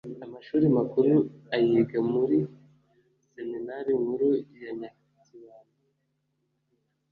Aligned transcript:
Amashuri 0.25 0.65
makuru 0.77 1.13
ayiga 1.55 1.99
muiri 2.09 2.39
Seminari 3.31 3.91
Nkuru 4.01 4.29
ya 4.61 4.71
Nyakibanda 4.77 5.81